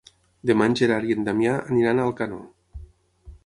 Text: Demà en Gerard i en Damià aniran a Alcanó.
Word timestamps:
Demà 0.51 0.67
en 0.69 0.77
Gerard 0.79 1.11
i 1.11 1.17
en 1.17 1.29
Damià 1.29 1.53
aniran 1.75 2.01
a 2.01 2.07
Alcanó. 2.09 2.43